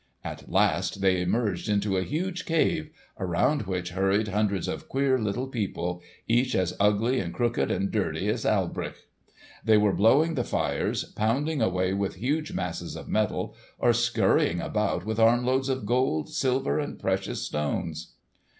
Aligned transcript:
At 0.23 0.49
last 0.51 0.99
they 1.01 1.21
emerged 1.21 1.69
into 1.69 1.95
a 1.95 2.01
huge 2.01 2.47
cave, 2.47 2.89
around 3.19 3.67
which 3.67 3.91
hurried 3.91 4.29
hundreds 4.29 4.67
of 4.67 4.89
queer 4.89 5.19
little 5.19 5.45
people, 5.45 6.01
each 6.27 6.55
as 6.55 6.75
ugly 6.79 7.19
and 7.19 7.31
crooked 7.31 7.69
and 7.69 7.91
dirty 7.91 8.27
as 8.27 8.43
Alberich. 8.43 8.95
They 9.63 9.77
were 9.77 9.93
blowing 9.93 10.33
the 10.33 10.43
fires, 10.43 11.03
pounding 11.03 11.61
away 11.61 11.91
upon 11.91 12.13
huge 12.13 12.51
masses 12.51 12.95
of 12.95 13.09
metal, 13.09 13.55
or 13.77 13.93
scurrying 13.93 14.59
about 14.59 15.05
with 15.05 15.19
arm 15.19 15.45
loads 15.45 15.69
of 15.69 15.85
gold, 15.85 16.29
silver, 16.29 16.79
and 16.79 16.97
precious 16.97 17.43
stones. 17.43 18.13